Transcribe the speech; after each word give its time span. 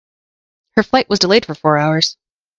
Her 0.77 0.81
flight 0.81 1.09
was 1.11 1.19
delayed 1.19 1.45
for 1.45 1.53
four 1.53 1.77
hours. 1.77 2.17